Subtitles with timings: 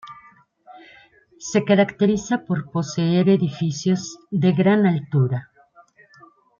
[1.37, 5.51] Se caracteriza por poseer edificios de gran altura.